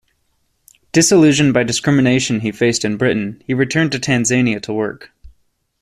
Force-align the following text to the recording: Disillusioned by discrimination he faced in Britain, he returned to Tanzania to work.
Disillusioned 0.93 1.53
by 1.53 1.61
discrimination 1.63 2.39
he 2.39 2.51
faced 2.51 2.83
in 2.83 2.97
Britain, 2.97 3.39
he 3.45 3.53
returned 3.53 3.91
to 3.91 3.99
Tanzania 3.99 4.59
to 4.63 4.73
work. 4.73 5.11